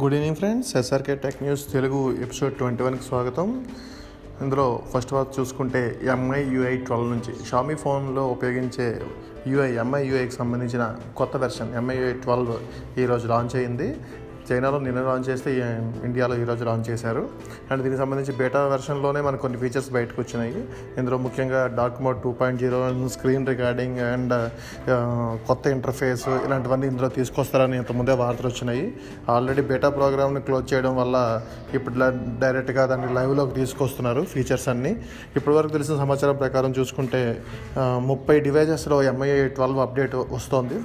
Good 0.00 0.14
evening 0.14 0.36
friends 0.36 0.76
SRK 0.76 1.14
tech 1.14 1.42
news 1.42 1.72
Telugu 1.72 2.12
episode 2.22 2.54
twenty 2.54 2.82
వన్కి 2.82 3.02
స్వాగతం. 3.02 3.66
ఇందులో 4.42 4.82
ఫస్ట్ 4.94 5.12
వాచ్ 5.12 5.40
చూసుకుంటే 5.40 6.00
ఎంఐ 6.02 6.44
యూఐ 6.44 6.76
ట్వెల్వ్ 6.76 7.10
నుంచి 7.10 7.32
షామీ 7.48 7.74
ఫోన్లో 7.74 8.26
ఉపయోగించే 8.26 9.02
యూఐ 9.46 9.72
ఎంఐ 9.72 10.06
యూఐకి 10.06 10.30
సంబంధించిన 10.30 10.96
కొత్త 11.16 11.36
వెర్షన్ 11.36 11.74
ఎంఐ 11.74 11.96
యూఐ 11.96 12.12
ట్వెల్వ్ 12.12 12.52
ఈరోజు 12.98 13.28
లాంచ్ 13.28 13.56
అయింది 13.56 13.96
చైనాలో 14.52 14.78
నిన్న 14.86 15.02
లాంచ్ 15.08 15.26
చేస్తే 15.30 15.50
ఇండియాలో 16.08 16.34
ఈరోజు 16.42 16.62
లాంచ్ 16.64 16.86
చేశారు. 16.90 17.22
అండ్ 17.70 17.82
దీనికి 17.82 18.00
సంబంధించి 18.02 18.32
బేటా 18.40 18.60
వెర్షన్లోనే 18.72 19.20
మనకు 19.28 19.42
కొన్ని 19.42 19.58
ఫీచర్స్ 19.62 19.90
బయటకు 19.96 20.18
వచ్చినాయి. 20.22 20.56
ఇందులో 20.98 21.16
ముఖ్యంగా 21.26 21.60
dark 21.78 22.00
mode 22.06 22.18
two 22.22 22.32
point 22.40 22.60
zero 22.62 22.80
screen 23.16 23.46
recording 23.52 23.98
and 24.12 24.34
కొత్త 25.48 25.66
ఇంటర్ఫేస్ 25.76 26.24
ఇలాంటివన్నీ 26.46 26.86
ఇందులో 26.92 27.08
తీసుకొస్తారని 27.18 27.76
ఇంతకుముందే 27.76 28.16
వార్తలు 28.22 28.48
వచ్చినాయి. 28.52 28.84
ఆల్రెడీ 29.34 29.62
బేటా 29.70 29.88
ప్రోగ్రామ్ని 29.98 30.42
క్లోజ్ 30.48 30.66
చేయడం 30.72 30.96
వల్ల 30.96 31.16
ఇప్పుడు 31.74 31.94
డైరెక్ట్గా 32.44 32.86
దాన్ని 32.86 33.08
లైవ్లోకి 33.18 33.54
తీసుకొస్తున్నారు 33.60 34.22
ఫీచర్స్ 34.34 34.68
అన్నీ. 34.72 34.92
ఇప్పటివరకు 35.36 35.72
తెలిసిన 35.72 35.96
సమాచారం 36.04 36.36
ప్రకారం 36.44 36.74
చూసుకుంటే 36.78 37.22
uh, 37.80 37.98
ముప్పై 38.10 38.38
డివైజెస్లో 38.46 38.98
ఎంఐ 39.10 39.30
ట్వెల్వ్ 39.58 39.80
అప్డేట్ 39.86 40.16
వస్తోంది. 40.36 40.78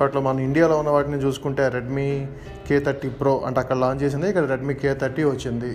వాటిలో 0.00 0.20
మన 0.26 0.40
ఇండియాలో 0.48 0.76
ఉన్న 0.82 0.90
వాటిని 0.96 1.18
చూసుకుంటే 1.24 1.64
రెడ్మీ 1.76 2.06
కే 2.68 2.76
థర్టీ 2.86 3.08
ప్రో 3.20 3.32
అంటే 3.46 3.58
అక్కడ 3.62 3.76
లాంచ్ 3.82 4.02
చేసింది. 4.04 4.26
ఇక్కడ 4.32 4.44
రెడ్మీ 4.52 4.74
కే 4.82 4.90
థర్టీ 5.02 5.24
వచ్చింది. 5.24 5.70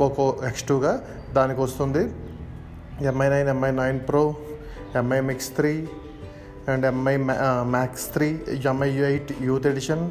పోకో 0.00 0.26
ఎక్స్ 0.48 0.64
టూగా 0.68 0.92
దానికి 1.38 1.60
వస్తుంది. 1.66 2.02
MI 3.10 3.28
nine 3.34 3.48
MI 3.54 3.70
nine 3.82 4.00
pro 4.08 4.22
MI 5.00 5.20
mix 5.30 5.50
three 5.56 5.72
and 6.72 6.84
MI 6.92 7.14
max 7.76 8.06
three 8.14 8.28
MI 8.72 8.90
eight 9.10 9.30
youth 9.48 9.66
edition 9.72 10.04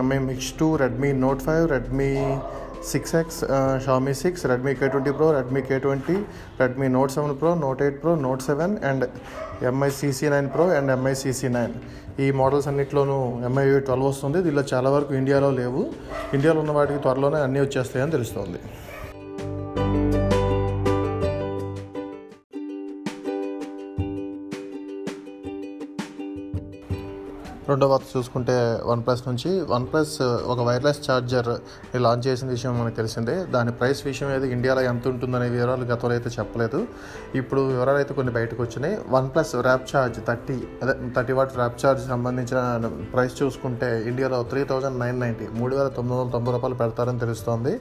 MI 0.00 0.18
mix 0.30 0.50
two 0.58 0.66
Redmi 0.82 1.10
note 1.24 1.40
five 1.46 1.64
Redmi 1.74 2.10
six 2.92 3.14
X 3.20 3.40
Xiaomi 3.84 4.14
six 4.22 4.42
Redmi 4.52 4.72
K 4.80 4.86
twenty 4.94 5.12
pro 5.18 5.26
Redmi 5.36 5.60
K 5.68 5.76
twenty 5.84 6.16
Redmi 6.62 6.86
note 6.96 7.12
seven 7.16 7.34
pro 7.40 7.50
note 7.64 7.82
eight 7.86 7.98
pro 8.02 8.14
note 8.26 8.42
seven 8.48 8.74
and 8.90 9.04
MI 9.70 9.90
CC 9.98 10.28
nine 10.34 10.48
pro 10.54 10.66
and 10.78 10.92
MI 10.96 11.14
CC 11.22 11.50
nine 11.56 11.74
ఈ 12.24 12.26
models 12.40 12.66
అన్నింటిలోనూ 12.70 13.18
MI 13.46 13.64
twelve 13.86 14.06
వస్తుంది. 14.10 14.38
దీనిలో 14.46 14.64
చాలా 14.72 14.88
వరకు 14.94 15.12
ఇండియాలో 15.20 15.48
లేవు. 15.60 15.82
ఇండియాలో 16.36 16.58
ఉన్న 16.64 16.72
వాటికి 16.78 17.00
త్వరలోనే 17.06 17.38
అన్నీ 17.46 17.60
వచ్చేస్తాయని 17.64 18.12
తెలుస్తుంది. 18.16 18.60
రెండో 27.68 27.86
వార్త 27.90 28.06
చూసుకుంటే 28.16 28.54
వన్ 28.84 29.02
ప్లస్ 29.04 29.22
నుంచి. 29.28 29.50
వన్ 29.72 29.84
ప్లస్ 29.90 30.14
ఒక 30.52 30.58
వైర్లెస్ 30.68 30.98
ఛార్జర్ 31.06 31.48
లాంచ్ 32.04 32.24
చేసిన 32.26 32.48
విషయం 32.48 32.72
మనకు 32.80 32.96
తెలిసిందే. 32.96 33.36
దాని 33.54 33.72
ప్రైస్ 33.72 34.00
విషయం 34.06 34.28
అయితే 34.34 34.46
ఇండియాలో 34.56 34.82
ఎంత 34.90 35.08
ఉంటుందనే 35.08 35.48
వివరాలు 35.48 35.84
గతంలో 35.92 36.14
అయితే 36.16 36.30
చెప్పలేదు. 36.38 36.80
ఇప్పుడు 37.40 37.60
వివరాలు 37.60 37.96
అయితే 37.96 38.14
కొన్ని 38.14 38.32
బయటకు 38.32 38.62
వచ్చినాయి. 38.62 38.98
One 39.08 39.30
plus 39.34 39.52
rap 39.68 39.86
charge 39.92 40.18
thirty 40.28 40.56
అదే 40.82 40.94
థర్టీ 41.16 41.32
వాట్ 41.32 41.54
ర్యాప్ 41.56 41.86
ఛార్జ్ 41.86 42.02
సంబంధించిన 42.08 42.60
ప్రైస్ 43.14 43.42
చూసుకుంటే 43.42 44.02
ఇండియాలో 44.10 44.42
త్రీ 44.42 44.64
థౌజండ్ 44.64 44.98
నైన్ 45.04 45.20
నైంటీ 45.20 45.48
మూడు 45.60 45.76
వేల 45.76 45.88
తొమ్మిది 45.88 46.18
వందల 46.18 46.32
తొంభై 46.32 46.52
రూపాయలు 46.52 46.74
పెడతారని 46.74 47.18
తెలుస్తోంది. 47.18 47.80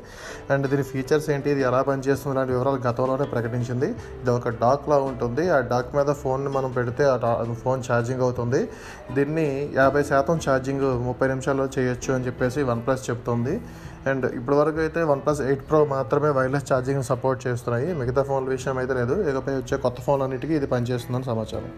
అండ్ 0.52 0.68
దీని 0.68 0.84
ఫీచర్స్ 0.84 1.30
ఏంటి? 1.30 1.50
ఇది 1.50 1.62
ఎలా 1.62 1.82
పనిచేస్తుంది? 1.82 2.38
లాంటి 2.38 2.54
వివరాలు 2.54 2.82
గతంలోనే 2.88 3.26
ప్రకటించింది. 3.26 3.90
ఇది 4.22 4.30
ఒక 4.30 4.50
డాక్ 4.50 4.90
లా 4.90 4.98
ఉంటుంది. 4.98 5.50
ఆ 5.50 5.60
డాక్ 5.60 5.96
మీద 5.96 6.06
ఫోన్ 6.06 6.48
మనం 6.48 6.72
పెడితే 6.72 7.06
ఆ 7.06 7.56
ఫోన్ 7.64 7.84
ఛార్జింగ్ 7.92 8.22
అవుతుంది. 8.22 8.70
దీన్ని 9.14 9.48
యాభై 9.76 10.04
శాతం 10.04 10.40
ఛార్జింగ్ 10.50 10.86
ముప్పై 11.06 11.28
నిమిషాల్లో 11.28 11.66
చేయొచ్చు 11.80 12.14
అని 12.14 12.26
చెప్పేసి 12.26 12.64
వన్ 12.64 12.82
ప్లస్ 12.86 13.10
చెప్తుంది. 13.10 13.62
అండ్ 14.08 14.26
ఇప్పటివరకు 14.36 14.80
అయితే 14.80 15.04
వన్ప్లస్ 15.04 15.42
ఎయిట్ 15.42 15.70
ప్రో 15.70 15.86
మాత్రమే 15.86 16.30
వైర్లెస్ 16.30 16.74
ఛార్జింగ్ 16.74 17.04
సపోర్ట్ 17.04 17.48
చేస్తున్నాయి. 17.48 17.94
మిగతా 17.94 18.24
ఫోన్ల 18.24 18.50
విషయం 18.50 18.78
అయితే 18.78 18.94
లేదు. 18.94 19.30
ఇకపై 19.30 19.56
వచ్చే 19.56 19.78
కొత్త 19.78 20.02
ఫోన్ 20.02 20.22
అన్నిటికీ 20.22 20.56
ఇది 20.56 20.68
పనిచేస్తుందని 20.68 21.24
సమాచారం. 21.24 21.72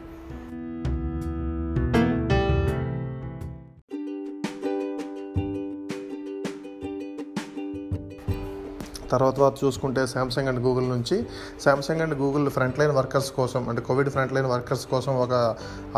తర్వాత 9.12 9.34
తర్వాత 9.38 9.58
చూసుకుంటే 9.64 10.02
శాంసంగ్ 10.14 10.50
అండ్ 10.52 10.62
గూగుల్ 10.66 10.88
నుంచి. 10.94 11.18
Samsung 11.64 12.02
and 12.06 12.16
Google 12.22 12.46
front 12.56 12.78
line 12.80 12.94
workers 12.98 13.30
కోసం 13.40 13.62
అంటే 13.70 13.82
కోవిడ్ 13.88 14.10
ఫ్రంట్ 14.16 14.34
లైన్ 14.36 14.50
వర్కర్స్ 14.54 14.86
కోసం 14.94 15.14
ఒక 15.26 15.34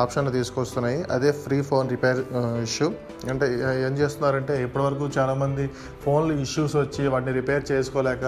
ఆప్షన్ 0.04 0.28
తీసుకొస్తున్నాయి. 0.38 1.00
అదే 1.16 1.32
ఫ్రీ 1.44 1.58
ఫోన్ 1.70 1.88
రిపేర్ 1.96 2.20
ఇష్యూ 2.68 2.88
అంటే 3.32 3.48
ఏం 3.88 3.94
చేస్తున్నారంటే 4.02 4.56
ఇప్పటివరకు 4.66 5.08
చాలామంది 5.18 5.66
ఫోన్లు 6.06 6.36
ఇష్యూస్ 6.46 6.76
వచ్చి 6.84 7.04
వాటిని 7.14 7.34
రిపేర్ 7.40 7.64
చేసుకోలేక 7.72 8.26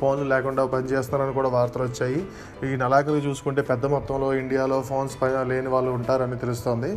ఫోన్లు 0.00 0.26
లేకుండా 0.34 0.62
పనిచేస్తున్నారని 0.74 1.34
కూడా 1.38 1.48
వార్తలు 1.56 1.84
వచ్చాయి. 1.88 2.20
ఈ 2.68 2.70
నెలాఖరు 2.82 3.20
చూసుకుంటే 3.28 3.62
పెద్ద 3.70 3.86
మొత్తంలో 3.94 4.28
ఇండియాలో 4.42 4.78
ఫోన్స్ 4.90 5.16
పైన 5.22 5.38
లేని 5.50 5.70
వాళ్ళు 5.74 5.90
ఉంటారని 5.98 6.38
తెలుస్తోంది. 6.44 6.90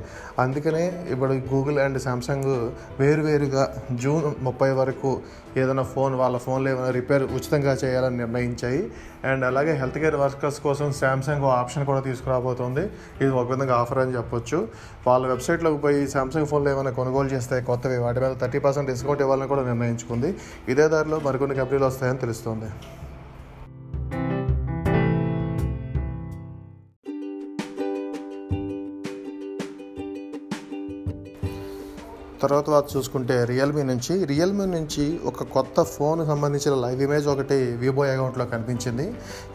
అందుకనే 0.44 0.84
ఇప్పుడు 1.14 1.34
గూగుల్ 1.54 1.80
అండ్ 1.86 2.00
శాంసంగ్ 2.06 2.52
వేరువేరుగా 3.02 3.66
జూన్ 4.04 4.28
ముప్పై 4.48 4.72
వరకు 4.82 5.12
ఏదైనా 5.62 5.84
ఫోన్ 5.96 6.14
వాళ్ళ 6.22 6.38
ఫోన్లో 6.46 6.68
ఏమైనా 6.72 6.90
రిపేర్ 6.90 7.23
ఉచితంగా 7.26 7.74
చేయాలని 7.84 8.18
నిర్ణయించాయి. 8.18 8.92
అండ్ 9.26 9.46
అలాగే 9.46 9.74
హెల్త్ 9.74 10.00
కేర్ 10.00 10.16
వర్కర్స్ 10.16 10.60
కోసం 10.60 10.94
శాంసంగ్ 10.94 11.46
ఆప్షన్ 11.46 11.86
కూడా 11.86 12.00
తీసుకురాబోతోంది. 12.00 12.84
ఇది 13.22 13.30
ఒక 13.30 13.52
విధంగా 13.52 13.76
ఆఫర్ 13.76 13.98
అని 13.98 14.16
చెప్పొచ్చు. 14.18 14.68
వాళ్ళ 15.08 15.28
వెబ్సైట్లోకి 15.28 15.78
పోయి 15.78 16.08
శాంసంగ్ 16.08 16.46
ఫోన్లు 16.46 16.70
ఏమైనా 16.70 16.92
కొనుగోలు 16.92 17.28
చేస్తే 17.28 17.62
కొత్తవి 17.62 17.98
వాటి 17.98 18.20
మీద 18.20 18.34
థర్టీ 18.42 18.60
పర్సెంట్ 18.60 18.90
డిస్కౌంట్ 18.90 19.22
ఇవ్వాలని 19.22 19.48
కూడా 19.48 19.64
నిర్ణయించుకుంది. 19.64 20.36
ఇదే 20.70 20.88
దారిలో 20.88 21.20
మరికొన్ని 21.20 21.56
కంపెనీలు 21.56 21.86
వస్తాయని 21.86 22.18
తెలుస్తుంది. 22.18 22.72
తర్వాత 32.46 32.68
వారు 32.74 32.88
చూసుకుంటే 32.96 33.36
రియల్మీ 33.52 33.84
నుంచి 33.92 34.14
రియల్మీ 34.32 34.66
నుంచి 34.76 35.06
ఒక 35.30 35.44
కొత్త 35.56 35.84
ఫోన్ 35.96 36.22
సంబంధించిన 36.32 36.74
లైవ్ 36.84 37.02
ఇమేజ్ 37.08 37.28
ఒకటి 37.34 37.58
వివో 37.84 38.04
అకౌంట్లో 38.14 38.46
కనిపించింది. 38.54 39.06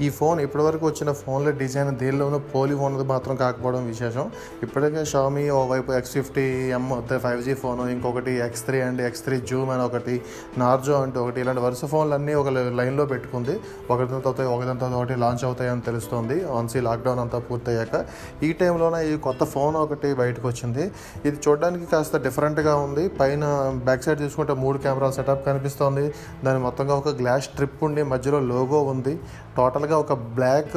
ఈ 0.05 0.09
ఫోన్ 0.19 0.39
ఇప్పటివరకు 0.47 0.85
వచ్చిన 0.91 1.13
ఫోన్ల 1.23 1.51
డిజైన్ 1.63 1.91
దేనిలోనూ 2.03 2.39
పోలి 2.53 2.75
ఉన్నది 2.87 3.05
మాత్రం 3.13 3.37
కాకపోవడం 3.45 3.83
విశేషం. 3.93 4.25
ఇప్పటికే 4.67 5.03
షామీ 5.13 5.45
ఓవైపు 5.61 5.93
X 5.99 6.15
fifty 6.19 6.47
M 6.79 6.85
five 7.27 7.41
G 7.47 7.55
phone 7.63 7.89
ఇంకొకటి 7.95 8.33
X 8.47 8.65
three 8.69 8.81
and 8.89 9.03
X 9.09 9.23
three 9.27 9.39
zoom 9.51 9.71
అని 9.75 9.85
ఒకటి 9.89 10.15
నార్జో 10.63 10.95
అంటే 11.05 11.19
ఒకటి 11.25 11.39
ఇలాంటి 11.45 11.63
వరుస 11.67 11.85
ఫోన్లు 11.93 12.17
అన్నీ 12.19 12.35
ఒక 12.43 12.49
లైన్లో 12.81 13.07
పెట్టుకుంది. 13.13 13.55
ఒకదాని 13.93 14.23
తర్వాత 14.27 14.93
ఒకటి 15.01 15.17
లాంచ్ 15.25 15.45
అవుతాయని 15.49 15.85
తెలుస్తోంది. 15.89 16.39
వన్స్ 16.57 16.77
ఈ 16.79 16.83
లాక్డౌన్ 16.89 17.21
అంతా 17.25 17.41
పూర్తయ్యాక 17.49 18.05
ఈ 18.47 18.51
టైంలోనే 18.61 19.01
ఈ 19.13 19.15
కొత్త 19.29 19.43
ఫోన్ 19.55 19.77
ఒకటి 19.85 20.09
బయటకు 20.23 20.47
వచ్చింది. 20.51 20.85
ఇది 21.29 21.37
చూడడానికి 21.45 21.87
కాస్త 21.93 22.17
డిఫరెంట్గా 22.27 22.73
ఉంది. 22.79 23.09
పైన 23.09 23.45
బ్యాక్ 23.85 24.03
సైడ్ 24.03 24.21
చూసుకుంటే 24.21 24.53
మూడు 24.53 24.79
కెమెరా 24.79 25.11
సెటప్ 25.11 25.47
కనిపిస్తోంది. 25.47 26.15
దాని 26.45 26.59
మొత్తంగా 26.59 26.95
ఒక 26.95 27.09
గ్లాస్ 27.09 27.45
స్ట్రిప్ 27.45 27.85
ఉండి 27.85 28.03
మధ్యలో 28.03 28.41
లోగో 28.41 28.83
ఉంది. 28.83 29.21
టోటల్గా 29.57 29.99
ఒక 29.99 30.13
బ్లాక్ 30.13 30.73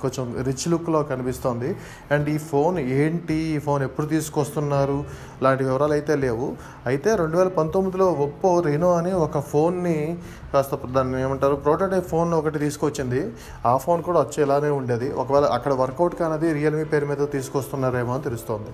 కొంచెం 0.00 0.42
రిచ్ 0.42 0.68
లుక్లో 0.68 1.02
కనిపిస్తోంది. 1.02 1.76
అండ్ 2.10 2.28
ఈ 2.28 2.38
ఫోన్ 2.38 2.78
ఏంటి? 2.78 3.34
ఈ 3.34 3.58
ఫోన్ 3.58 3.82
ఎప్పుడు 3.82 4.06
తీసుకొస్తున్నారు? 4.06 5.04
లాంటి 5.42 5.64
వివరాలు 5.64 5.92
అయితే 5.92 6.16
లేవు. 6.16 6.56
అయితే 6.86 7.16
రెండు 7.16 7.36
వేల 7.36 7.48
పంతొమ్మిదిలో 7.48 8.06
ఒప్పో 8.06 8.60
రెనో 8.60 8.94
అని 8.94 9.12
ఒక 9.12 9.38
ఫోన్ని 9.38 10.18
కాస్త 10.52 10.74
దాన్ని 10.74 11.22
ఏమంటారు? 11.22 11.54
ప్రోటోటైప్ 11.54 12.08
ఫోన్ 12.08 12.34
ఒకటి 12.34 12.58
తీసుకొచ్చింది. 12.58 13.32
ఆ 13.66 13.76
ఫోన్ 13.76 14.02
కూడా 14.02 14.20
వచ్చేలానే 14.20 14.68
ఉండేది. 14.68 15.12
ఒకవేళ 15.12 15.44
అక్కడ 15.44 15.72
వర్కౌట్ 15.72 16.14
కానది 16.14 16.52
రియల్మీ 16.52 16.84
పేరు 16.84 17.06
మీద 17.06 17.28
తీసుకొస్తున్నారేమో 17.32 18.14
అని 18.14 18.22
తెలుస్తోంది. 18.22 18.70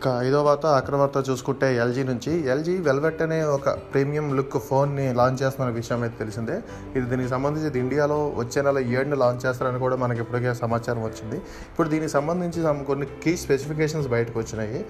ఇక 0.00 0.10
ఐదో 0.26 0.38
వార్త 0.44 0.66
అక్కడ 0.80 0.94
వార్త 1.00 1.18
చూసుకుంటే 1.28 1.66
ఎల్జీ 1.82 2.02
నుంచి. 2.10 2.30
ఎల్జీ 2.52 2.74
వెల్వెట్ 2.86 3.18
అనే 3.24 3.38
ఒక 3.56 3.72
ప్రీమియం 3.92 4.26
లుక్ 4.36 4.56
ఫోన్ని 4.68 5.04
లాంచ్ 5.18 5.38
చేస్తున్న 5.42 5.66
విషయం 5.78 6.00
అయితే 6.06 6.16
తెలిసిందే. 6.20 6.56
ఇది 6.96 7.02
దీనికి 7.10 7.30
సంబంధించి 7.32 7.66
ఇది 7.70 7.78
ఇండియాలో 7.84 8.16
వచ్చే 8.38 8.60
నెల 8.66 8.78
ఏడ్ని 8.98 9.16
లాంచ్ 9.22 9.42
చేస్తారని 9.46 9.80
కూడా 9.82 9.96
మనకి 10.02 10.20
ఇప్పటికే 10.24 10.52
సమాచారం 10.60 11.02
వచ్చింది. 11.08 11.40
ఇప్పుడు 11.72 11.88
దీనికి 11.94 12.12
సంబంధించి 12.16 12.62
కొన్ని 12.92 13.08
కీ 13.24 13.34
స్పెసిఫికేషన్స్ 13.42 14.08
బయటకు 14.14 14.38
వచ్చినాయి. 14.42 14.80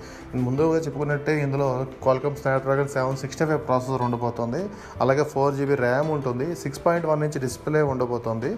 ముందుగా 0.47 0.79
చెప్పుకున్నట్టే 0.87 1.35
ఇందులో 1.47 1.69
Qualcomm 2.05 2.37
Snapdragon 2.43 2.93
seven 2.95 3.19
sixty 3.25 3.45
five 3.51 3.63
processor 3.71 4.05
ఉండబోతోంది. 4.09 4.63
అలాగే 5.07 5.27
ఫోర్ 5.35 5.53
జీబీ 5.59 5.79
ర్యామ్ 5.85 6.13
ఉంటుంది. 6.19 6.49
Six 6.63 6.83
point 6.87 7.09
one 7.13 7.25
inch 7.29 7.41
display 7.47 7.83
ఉండబోతోంది. 7.95 8.53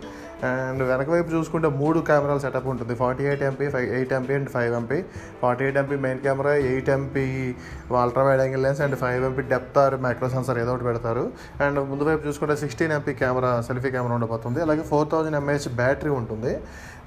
అండ్ 0.51 0.85
వెనక 0.93 1.09
వైపు 1.17 1.31
చూసుకుంటే 1.39 1.69
మూడు 1.81 1.99
కెమెరాల 2.13 2.39
సెటప్ 2.45 2.71
ఉంటుంది. 2.75 2.95
Forty 3.03 3.25
eight 3.31 3.47
MP 3.51 3.67
five 3.75 3.89
eight 3.97 4.15
MP 4.21 4.37
and 4.41 4.53
five 4.59 4.73
MP 4.83 5.01
forty 5.43 5.65
eight 5.67 5.81
MP 5.85 5.97
main 6.05 6.23
camera 6.25 6.42
camera 6.43 6.55
eight 6.71 6.89
MP 6.95 7.25
ultra 8.03 8.23
wide 8.27 8.41
angle 8.43 8.63
lens 8.67 8.81
and 8.85 8.95
five 9.03 9.23
MP 9.29 9.43
depth 9.53 9.77
or 9.83 9.95
micro 10.05 10.29
sensor 10.35 10.59
ఏదో 10.63 10.71
ఒకటి 10.75 10.85
పెడతారు. 10.89 11.25
అండ్ 11.65 11.79
ముందు 11.91 12.05
వైపు 12.09 12.23
చూసుకుంటే 12.29 12.55
sixteen 12.63 12.93
MP 12.97 13.13
camera 13.21 13.51
selfie 13.69 13.91
camera 13.95 14.15
ఉండబోతుంది. 14.19 14.59
అలాగే 14.65 14.83
four 14.91 15.07
thousand 15.13 15.37
mAh 15.41 15.69
battery 15.81 16.13
ఉంటుంది. 16.21 16.53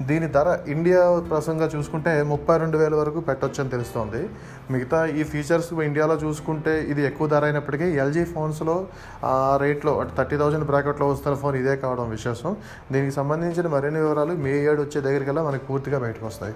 దీని 0.10 0.28
ధర 0.36 0.48
ఇండియా 0.76 1.02
ప్రసంగా 1.32 1.68
చూసుకుంటే 1.74 2.14
ముప్పై 2.32 2.56
రెండు 2.64 2.78
వేల 2.82 2.94
వరకు 3.02 3.20
పెట్టొచ్చు 3.28 3.60
అని 3.64 3.72
తెలుస్తోంది. 3.76 4.22
మిగతా 4.74 5.00
ఈ 5.20 5.24
ఫీచర్స్ 5.32 5.70
ఇండియాలో 5.90 6.16
చూసుకుంటే 6.24 6.74
ఇది 6.94 7.02
ఎక్కువ 7.10 7.28
ధర 7.34 7.44
అయినప్పటికీ 7.50 7.88
ఎల్జీ 8.04 8.24
ఫోన్స్లో 8.34 8.78
ఆ 9.34 9.36
రేట్లో 9.64 9.94
అంటే 10.04 10.16
థర్టీ 10.22 10.40
థౌజండ్ 10.44 10.68
బ్రాకెట్లో 10.72 11.08
వస్తున్న 11.14 11.36
ఫోన్ 11.44 11.58
ఇదే 11.64 11.76
కావడం 11.84 12.08
విశేషం. 12.18 12.54
దీనికి 12.96 13.16
సంబంధించిన 13.20 13.68
మరిన్ని 13.76 14.02
వివరాలు 14.06 14.36
మే 14.48 14.56
ఏడు 14.72 14.80
వచ్చే 14.86 15.02
దగ్గరికల్లా 15.08 15.44
మనకి 15.50 15.66
పూర్తిగా 15.72 16.00
బయటకు 16.06 16.28
వస్తాయి. 16.32 16.56